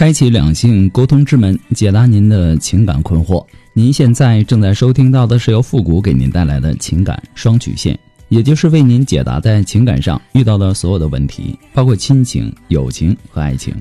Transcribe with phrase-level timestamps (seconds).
[0.00, 3.44] 开启两性沟通之门，解答您的情感困惑。
[3.74, 7.98] 您现在正在收听到的是由复古给您带来的情感双曲线，
[8.30, 13.74] 也就是为您解答在情感上遇到的所有的问题，包括亲情、友情和爱情。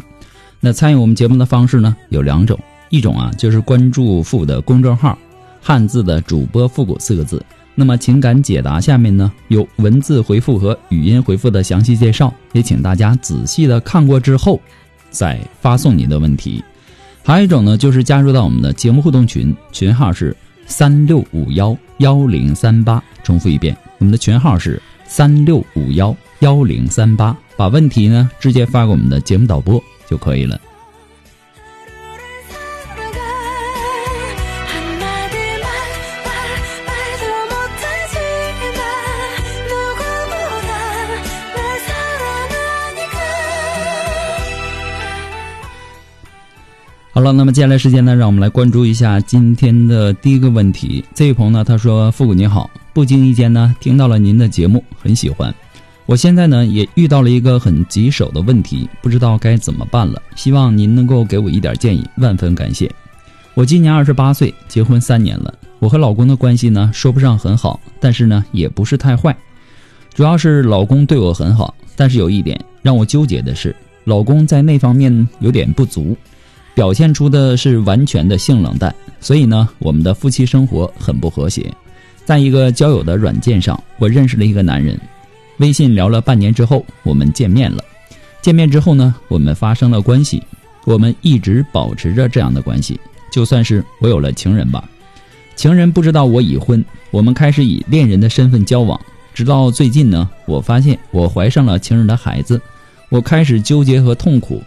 [0.60, 5.18] 那参与我们节目的方式呢有两种，一种啊就是关注复古的公众号，
[5.62, 7.42] 汉字的主播复古四个字。
[7.76, 14.60] 那么情感解答下面呢有文字回复和语音回复的详细介绍，也请大家仔细的看过之后。
[15.10, 16.64] 再发送您的问题，
[17.24, 23.04] 还有一种呢，就是加入到我们的节目互动群，群号是三六五幺幺零三八。
[23.24, 27.36] 重复一遍，我们的群号是三六五幺幺零三八。
[27.58, 30.60] 把问题呢直接发给我们的节目导播就可以了。
[47.20, 51.04] 好了，那么接下来时间呢，让我们来关注一下今天的第一个问题。
[51.14, 55.54] 这位朋友呢，他说：“复古你好，不经意间呢，听到了您的节目，很喜欢。
[56.06, 60.22] 我现在呢，也遇到了一个很棘手的问题，不知道该怎么办了。
[60.38, 62.90] 希望您能够给我一点建议，万分感谢。
[63.54, 65.54] 我今年二十八岁，结婚三年了。
[65.80, 69.36] 我和老公的关系呢，说不上很好，但是呢，也不是太坏。
[70.14, 73.76] 主要是老公对我很好，但是有一点让我纠结的是，
[74.06, 76.16] 老公在那方面有点不足。”
[76.80, 81.70] 表现出的是完全的性冷淡，所以呢，我们的夫妻生活很不和谐。
[82.24, 84.98] 在一个交友的软件上，我认识了一个男人，
[85.58, 87.84] 微信聊了半年之后，我们见面了。
[88.42, 90.42] 见面之后呢，我们发生了关系，
[90.86, 92.98] 我们一直保持着这样的关系，
[93.30, 94.90] 就算是我有了情人吧。
[95.58, 98.98] 情人不知道我已婚，我们开始以恋人的身份交往，
[99.34, 102.62] 直到最近呢，我发现我怀上了情人的孩子，
[103.10, 104.64] 我开始纠结和痛苦。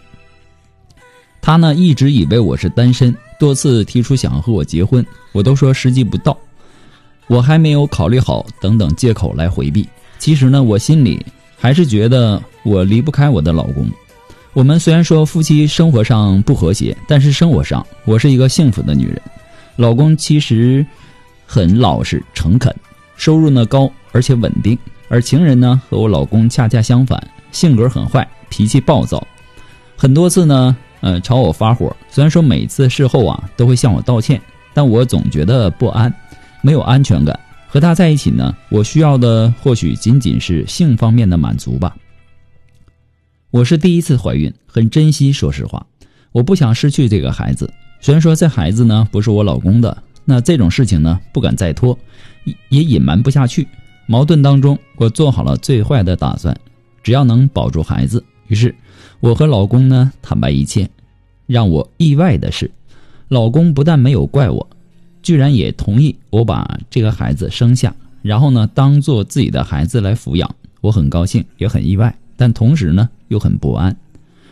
[1.45, 6.37] 他呢一直以为我是单身，多次提出想和我结婚，我都说时机不到，
[7.27, 9.85] 我还没有考虑好，等等借口来回避。
[10.19, 11.23] 其实呢，我心里
[11.57, 13.85] 还是觉得我离不开我的老公。
[14.53, 19.21] 我们虽然说夫妻生活上不和谐，但是生活上我是一个幸福的女人。
[19.75, 20.85] 老公其实
[21.45, 22.73] 很老实诚恳，
[23.17, 24.79] 收入呢高而且稳定，
[25.09, 27.21] 而情人呢和我老公恰恰相反，
[27.51, 29.21] 性格很坏，脾气暴躁，
[29.97, 30.73] 很多次呢。
[31.03, 31.93] 呃，朝我发火。
[32.09, 34.41] 虽然说每次事后啊都会向我道歉，
[34.73, 36.11] 但我总觉得不安，
[36.61, 37.37] 没有安全感。
[37.67, 41.93] 和他在一起呢，我需要的或许仅仅是性方面的满足吧。
[43.51, 45.33] 我是第一次怀孕，很珍惜。
[45.33, 45.85] 说实话，
[46.31, 47.69] 我不想失去这个孩子。
[47.99, 51.99] 虽然说这孩子呢不是我老公的，那这种事情呢不敢再拖，
[52.69, 53.67] 也隐瞒不下去。
[54.05, 56.57] 矛盾当中，我做好了最坏的打算，
[57.03, 58.23] 只要能保住孩子。
[58.47, 58.73] 于是。
[59.23, 60.89] 我和老公呢坦白一切，
[61.47, 62.69] 让我意外的是，
[63.29, 64.67] 老公不但没有怪我，
[65.21, 70.53] 居然也同意我把这个孩子生下，然后呢当做自己的孩子来抚养。
[70.81, 73.95] 我很高兴，也很意外，但同时呢又很不安。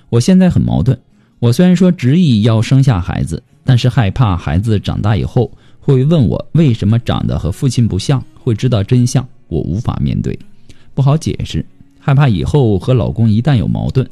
[0.08, 0.98] 我现在很矛盾。
[1.40, 5.52] 我虽然说执意要生下孩子，但是害怕孩子长大以后
[5.82, 10.40] 会问我为什么长得和父亲不像，会知道真相，我无法面对，
[10.94, 11.66] 不好解释，
[12.00, 14.10] 害怕以后和老公一旦有矛盾。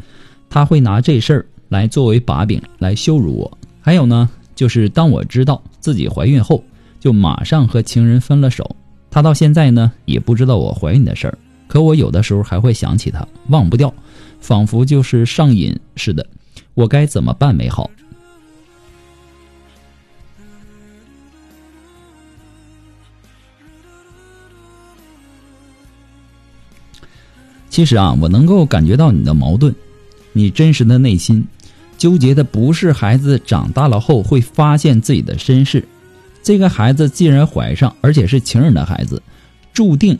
[0.49, 3.57] 他会拿这事儿来作为把柄来羞辱我。
[3.79, 6.63] 还有呢，就是当我知道自己怀孕后，
[6.99, 8.75] 就马上和情人分了手。
[9.11, 11.37] 他到现在呢也不知道我怀孕的事儿，
[11.67, 13.93] 可我有的时候还会想起他，忘不掉，
[14.39, 16.25] 仿佛就是上瘾似的。
[16.73, 17.89] 我该怎么办 mới 好？
[27.69, 29.73] 其实啊，我能够感觉到你的矛盾。
[30.33, 31.45] 你真实的内心
[31.97, 35.85] 纠结的不是孩子长大了后会发现自己的身世，
[36.41, 39.21] 这个孩子既然怀上，而且是情人的孩子，
[39.73, 40.17] 注定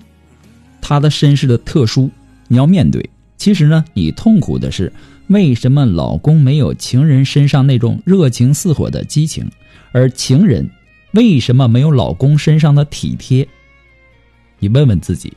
[0.82, 2.10] 他的身世的特殊，
[2.48, 3.10] 你要面对。
[3.38, 4.92] 其实呢，你痛苦的是
[5.28, 9.50] 为什么老公没有情人身上那种热情似火的激情，
[9.94, 10.70] 而情人
[11.14, 13.48] 为什么没有老公身上的体贴？
[14.60, 15.32] 你问问自己。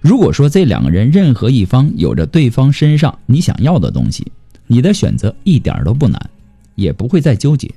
[0.00, 4.26] 如果说这两个人任何一方有着对方身上你想要的东西，
[4.66, 6.30] 你的选择一点都不难，
[6.74, 7.70] 也不会再纠结。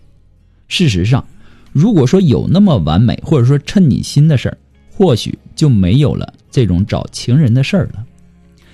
[0.68, 1.26] 事实上，
[1.72, 4.58] 如果说有那么完美或者说称你心的事儿，
[4.92, 8.06] 或许就没有了这种找情人的事儿了。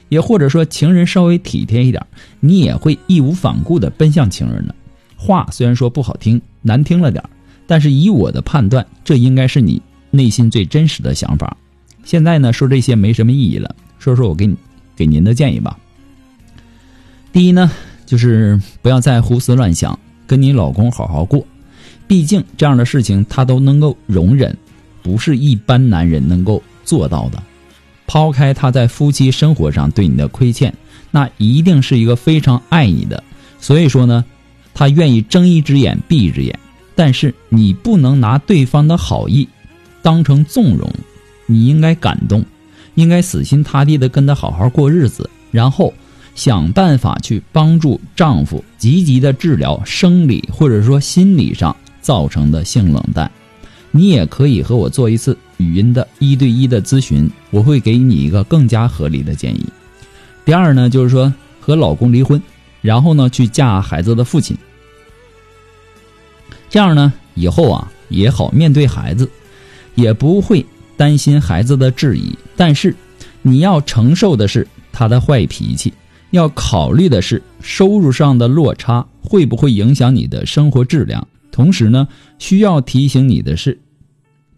[0.10, 2.06] 也或者说情人稍微体贴一点，
[2.40, 4.76] 你也会义无反顾地奔向情人了。
[5.16, 7.30] 话虽然说不好听，难听了点儿
[7.68, 9.82] 但是以我的判断，这应该是你
[10.12, 11.58] 内心最真实的想法。
[12.10, 14.56] 现在呢，说这些没什么意义了，说说我给你
[14.96, 15.78] 给您的建议吧。
[17.32, 17.70] 第一呢，
[18.04, 21.46] 就是不要再胡思乱想，跟你老公好好过。
[22.08, 24.58] 毕竟这样的事情他都能够容忍，
[25.04, 27.44] 不是一般男人能够做到的。
[28.08, 30.74] 抛开他在夫妻生活上对你的亏欠，
[31.12, 33.24] 那一定是一个非常爱你的。
[33.60, 34.26] 所以说呢，
[34.74, 36.58] 他愿意睁一只眼闭一只眼。
[36.96, 39.48] 但是你不能拿对方的好意
[40.02, 40.92] 当成纵容，
[41.52, 42.46] 你应该感动，
[42.94, 45.92] 应该死心塌地的跟他好好过日子，然后
[46.36, 53.30] 想办法去帮助丈夫积极的治疗生理或者说心理上造成的性冷淡。
[53.90, 59.66] 你也可以和我做一次语音的一对一的咨询，我会给你一个更加合理的建议。
[60.46, 62.40] 第二呢，就是说和老公离婚，
[62.82, 64.56] 然后呢去嫁孩子的父亲，
[66.70, 69.28] 这样呢以后啊也好面对孩子，
[69.96, 70.64] 也不会
[71.00, 72.38] 担心孩子的质疑。
[72.58, 72.94] 但是
[73.42, 75.94] 你要承受的是他的坏脾气，
[76.32, 81.26] 要考虑的是收入上的落差会不会影响你的生活质量。
[81.54, 82.06] 同时呢，
[82.38, 83.80] 需要提醒你的是，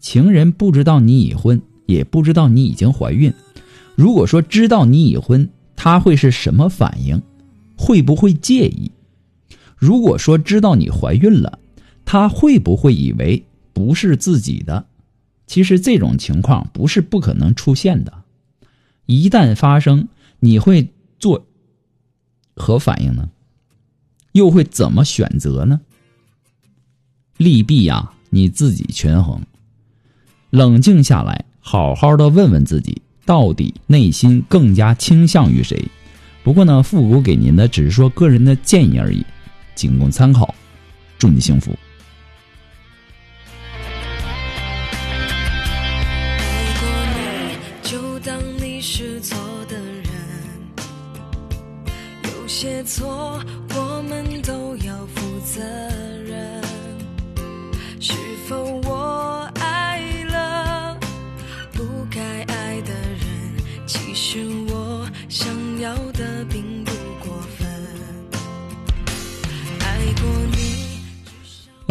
[0.00, 3.32] 情人不知道你已婚，也不知道你已经怀孕。
[3.94, 7.22] 如果说知道你已婚，他会是什么反应？
[7.76, 8.90] 会不会介意？
[9.76, 11.60] 如果说知道你怀孕了，
[12.04, 14.84] 他会不会以为不是自己的？
[15.52, 18.22] 其实这种情况不是不可能出现的。
[19.04, 20.08] 一旦发生，
[20.40, 20.88] 你会
[21.18, 21.44] 做
[22.56, 23.28] 何反应呢？
[24.32, 25.82] 又会怎么选择呢？
[27.36, 29.42] 利弊呀，你自己权衡。
[30.48, 35.86] 冷静下来，好好的问问自己，到底内心更加倾向于谁？
[36.42, 39.22] 不过呢，复古给您的只是说个人的建议而已，
[39.74, 40.54] 仅供参考。
[41.18, 41.76] 祝你幸福。
[48.84, 49.38] 是错
[49.68, 50.04] 的人
[52.24, 53.40] 有些错
[53.76, 55.62] 我们都要负责
[56.26, 56.60] 任。
[58.00, 58.12] 是
[58.48, 60.98] 否我爱了
[61.72, 64.71] 不该爱的人其实我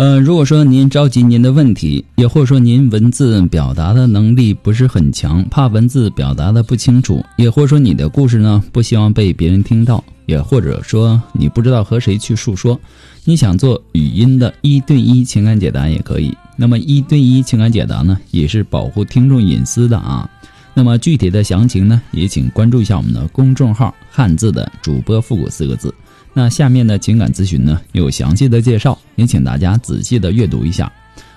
[0.04, 12.80] 嗯，如果说您着急您的问题，也或者说您文字表达的能力不是很强，怕文字表达的不清楚，也或者说你的故事呢不希望被别人听到，也或者说你不知道和谁去诉说，
[13.26, 16.36] 你想做语音的一对一情感解答也可以。
[16.56, 20.28] 那么一对一情感解答呢，也是保护听众隐私的啊。
[20.74, 25.94] 那么具体的详情呢，也请关注一下我们的公众号“汉字的主播复古”四个字。
[26.34, 30.92] 那下面的情感咨询呢有详细的介绍，也请大家仔细的阅读一下。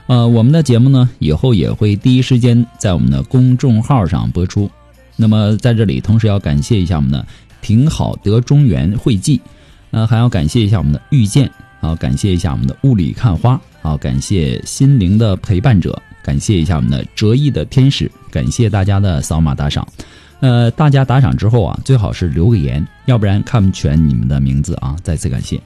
[0.06, 4.70] 呃，我们的节目呢以后也会第一时间在我们的公众号上播出。
[5.16, 7.26] 那么在这里，同时要感谢一下我们的
[7.60, 9.40] 挺好德中原会记，
[9.90, 19.86] 呃，还要感谢一下我们的遇见，好，感谢一下我们的雾里看花，好，感谢心灵的陪伴者，感谢一下我们的折翼的天使，感谢大家的扫码打赏。
[20.40, 24.96] 呃，大家打赏之后啊，最好是留个言，要不然看不全你们的名字啊。
[25.02, 25.60] 再次感谢。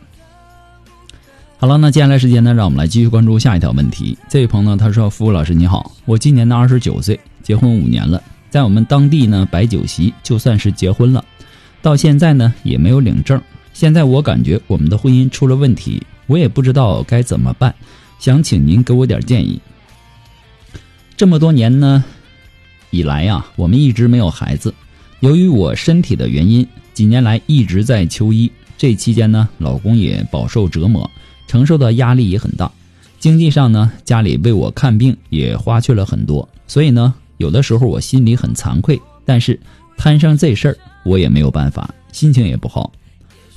[1.59, 4.17] 好了，那接下来时间呢，让我们来继续关注下一条问题。
[4.29, 11.25] 这位朋友呢，他说：“服务老师你好，我今年呢二十九岁，结婚五年了，在我们当地呢摆酒席就算是结婚了，
[11.83, 13.41] 到现在呢也没有领证。
[13.73, 17.75] 现在我感觉我们的婚姻出了问题，我也不知道该怎么办，
[18.21, 19.61] 想请您给我点建议。
[21.19, 22.05] 这么多年呢。”
[22.91, 24.73] 以来呀，我们一直没有孩子。
[25.19, 28.51] 由于我身体的原因，几年来一直在求医。
[28.79, 31.11] 这期间呢，老公也饱受折磨，
[31.49, 32.71] 承受的压力也很大。
[33.19, 36.49] 经济上呢，家里为我看病也花去了很多。
[36.69, 38.99] 所以呢，有的时候我心里很惭愧。
[39.25, 39.59] 但是
[39.97, 42.93] 摊上这事儿，我也没有办法，心情也不好。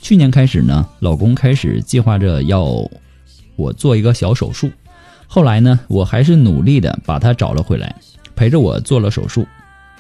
[0.02, 2.66] 去年开始呢，老公开始计划着要
[3.56, 4.72] 我做一个小手术。
[5.34, 7.96] 后来呢，我还是努力的把他找了回来。
[8.36, 9.48] 陪着我做了手术，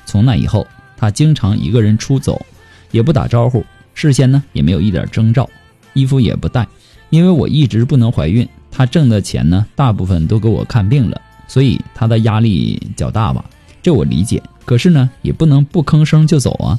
[0.05, 2.45] 从那以后，他经常一个人出走，
[2.91, 5.50] 也不打招呼，事先呢也没有一点征兆，
[5.93, 6.67] 衣服也不带，
[7.11, 13.45] 因为我一直不能怀孕，他挣的钱呢大部分都给我看病了，所以他的压力较大吧。
[13.81, 14.43] 这我理解。
[14.65, 16.77] 可是呢，也不能不吭声就走啊。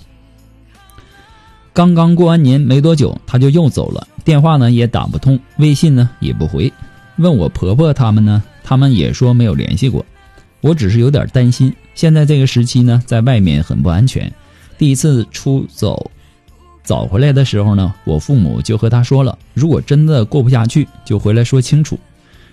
[1.73, 6.71] 刚刚过完年没多久，他就又走了，电话呢也打不通，微信呢也不回。
[7.23, 10.05] 问我婆婆他们呢，他们也说没有联系过。
[10.61, 14.31] 我只是有点担心，现在这个时期呢，在外面很不安全。
[14.77, 16.11] 第一次出走，
[16.83, 21.99] 早回来的时候呢，我父母就和他说了，如果真的过不下去，就回来说清楚。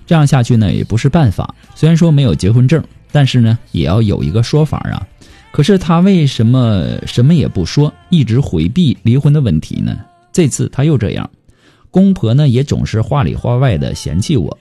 [0.06, 1.54] 这样下去呢，也不是办法。
[1.76, 5.06] 虽然说没有结婚证，但是呢，也要有一个说法啊。
[5.52, 9.98] 可是他为什么什么也不说，一直回避离婚的问题呢？
[10.32, 11.30] 这次他又这样，
[11.91, 14.58] 公婆呢也总是话里话外的嫌弃我。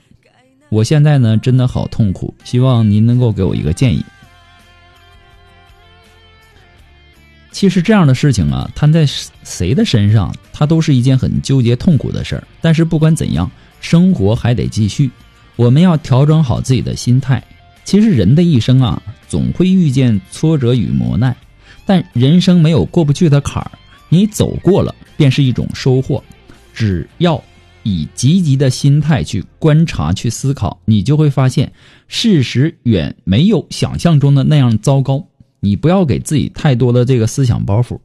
[0.69, 4.03] 我现在呢，真的好痛苦，希望您能够给我一个建议。
[7.51, 9.05] 其实这样的事情啊，摊在
[9.43, 12.43] 谁的身上，它都是一件很纠结、痛苦的事儿。
[12.61, 13.49] 但是不管怎样，
[13.81, 15.09] 生活还得继续，
[15.55, 17.43] 我们要调整好自己的心态。
[17.83, 21.35] 其实人的一生啊，总会遇见挫折与磨难，
[21.85, 23.71] 但人生没有过不去的坎儿，
[24.07, 26.23] 你走过了，便是一种收获。
[26.79, 27.43] 只要。
[27.83, 31.71] 以积极的心态去观察、去思考，你就会发现
[32.07, 35.25] 事实远没有想象中的那样糟糕。
[35.61, 37.97] 你不要给自己太多的这个思想包袱。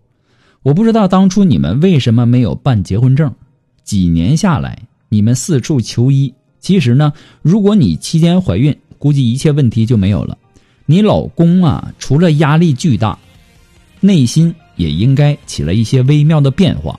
[0.62, 3.34] 我不知道当初你们为什么没有办结婚证，
[3.82, 6.32] 几年下来你们四处求医。
[6.60, 7.12] 其实呢，
[7.42, 10.38] 如果你期间怀孕，估计一切问题就没有了。
[10.86, 13.18] 你老公啊，除了压力巨大，
[14.00, 16.98] 内心也应该起了一些微妙的变化。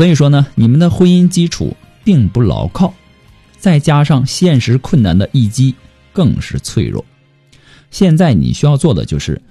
[0.00, 2.94] 所以说呢，你们的婚姻基础并不牢靠，
[3.58, 5.74] 再加上现实困难的一击，
[6.10, 7.04] 更是脆弱。
[7.90, 9.42] 现在你需要做的就是，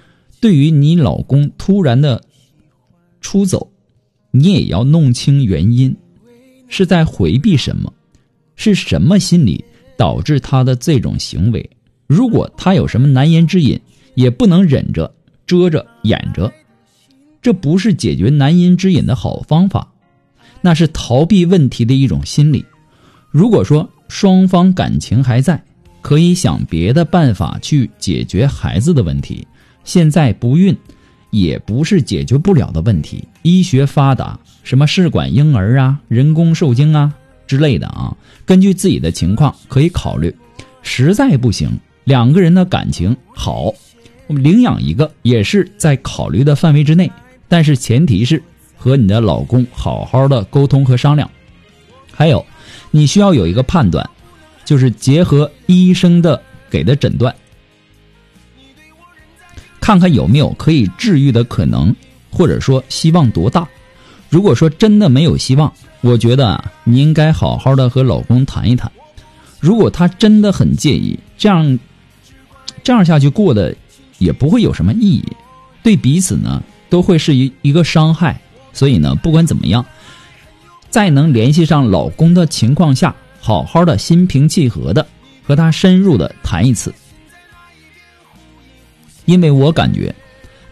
[0.41, 2.23] 对于你老公突然的
[3.21, 3.69] 出走，
[4.31, 5.95] 你也要弄清原因，
[6.67, 7.93] 是在回避什么，
[8.55, 9.63] 是什么心理
[9.95, 11.69] 导致他的这种行为。
[12.07, 13.79] 如果他有什么难言之隐，
[14.15, 15.13] 也不能忍着、
[15.45, 16.51] 遮着、掩着，
[17.39, 19.93] 这不是解决难言之隐的好方法。
[20.61, 22.65] 那是逃避问题的一种心理。
[23.31, 25.61] 如果说双方感情还在，
[26.01, 29.45] 可以想别的办法去解决孩子的问题。
[29.83, 30.75] 现在不孕，
[31.29, 33.23] 也不是解决不了的问题。
[33.43, 37.13] 医学发达，什么试管婴儿啊、人工受精啊
[37.47, 40.35] 之类的啊，根据自己的情况可以考虑。
[40.81, 41.69] 实在不行，
[42.03, 43.73] 两个人的感情好，
[44.27, 47.11] 我们领养一个也是在考虑的范围之内。
[47.47, 48.41] 但是前提是。
[48.79, 51.29] 和你的老公好好的沟通和商量，
[52.11, 52.43] 还有，
[52.89, 54.09] 你需要有一个判断，
[54.63, 57.35] 就是结合医生的给的诊断，
[59.81, 61.93] 看看有没有可以治愈的可能，
[62.31, 63.67] 或者说希望多大。
[64.29, 68.89] 如果说真的没有希望，我觉得啊，你应该好好的和老公谈一谈。
[69.59, 71.77] 如果他真的很介意，这样
[72.81, 73.75] 这样下去过的
[74.19, 75.25] 也不会有什么意义，
[75.83, 78.39] 对彼此呢都会是一一个伤害。
[78.73, 79.85] 所以呢，不管怎么样，
[80.89, 85.05] 在能联系上老公的情况下，好好的心平气和的
[85.43, 86.93] 和他深入的谈一次。
[89.25, 90.13] 因为我感觉，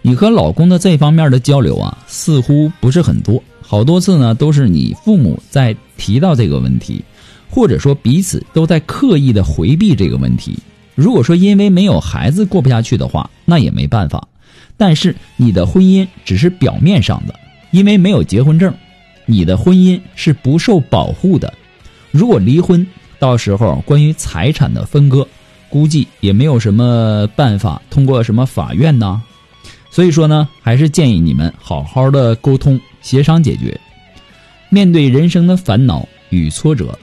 [0.01, 7.04] 你和老公的这方面的交流啊，似乎不是很多，好多次呢都是你父母在提到这个问题，
[7.50, 10.58] 或者说彼此都在刻意的回避这个问题。
[10.96, 14.27] 如果说因为没有孩子过不下去的话，那也没办法。
[14.75, 17.36] 但是你的婚姻只是表面上的。
[17.71, 18.74] 因为没有结婚证，
[19.25, 21.53] 你的婚姻是不受保护的。
[22.12, 22.86] 如果离婚，
[23.19, 25.27] 到时候关于财产的分割，
[25.69, 29.21] 估计也没有什么办法通过什么法院呢。
[29.89, 33.79] 所以说呢，还是建议你们好好的沟通协商解决。
[34.69, 36.97] 面对人生的烦恼与挫折，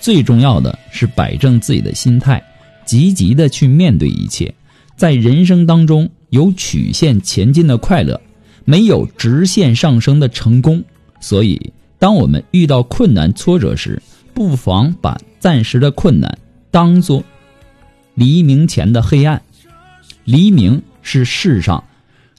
[0.00, 2.42] 最重要的是摆正自己的心态，
[2.84, 4.52] 积极的去面对一切。
[4.96, 8.20] 在人生当中有曲线前进的快乐。
[8.70, 10.84] 没有直线上升的成功，
[11.20, 14.00] 所以当我们遇到困难挫折时，
[14.32, 16.38] 不妨把暂时的困难
[16.70, 17.24] 当作
[18.14, 19.42] 黎明前的黑暗。
[20.22, 21.82] 黎明是世上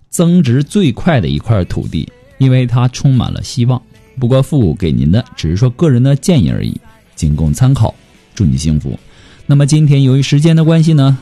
[0.07, 3.81] 增值最快的一块土地，因为它充满了希望。
[4.17, 6.79] 不过，父母给您的只是说个人的建议而已，
[7.13, 7.93] 仅供参考。
[8.33, 8.97] 祝你幸福。
[9.45, 11.17] 那么今天由于时间的关系呢，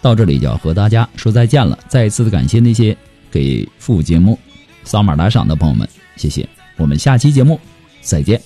[0.00, 1.76] 到这里就要和大家说再见了。
[1.88, 2.96] 再一次的感谢那些。
[3.34, 4.38] 给副节目
[4.84, 6.48] 扫码打赏的朋友们，谢谢！
[6.76, 7.58] 我们下期节目
[8.00, 8.40] 再见。